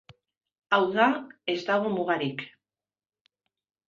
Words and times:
Hau 0.77 0.79
da, 0.95 1.09
ez 1.53 1.57
dago 1.67 1.91
mugarik. 1.97 2.41